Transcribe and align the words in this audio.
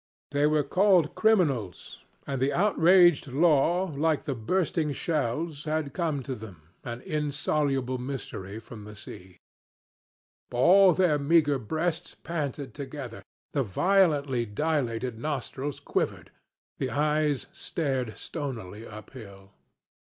They 0.31 0.47
were 0.47 0.63
called 0.63 1.13
criminals, 1.13 2.01
and 2.25 2.41
the 2.41 2.51
outraged 2.53 3.27
law, 3.27 3.91
like 3.95 4.23
the 4.23 4.33
bursting 4.33 4.93
shells, 4.93 5.65
had 5.65 5.93
come 5.93 6.23
to 6.23 6.33
them, 6.33 6.63
an 6.83 7.01
insoluble 7.01 7.99
mystery 7.99 8.57
from 8.57 8.79
over 8.81 8.89
the 8.89 8.95
sea. 8.95 9.37
All 10.51 10.93
their 10.93 11.19
meager 11.19 11.59
breasts 11.59 12.15
panted 12.15 12.73
together, 12.73 13.21
the 13.53 13.61
violently 13.61 14.43
dilated 14.43 15.19
nostrils 15.19 15.79
quivered, 15.79 16.31
the 16.79 16.89
eyes 16.89 17.45
stared 17.53 18.17
stonily 18.17 18.87
uphill. 18.87 19.51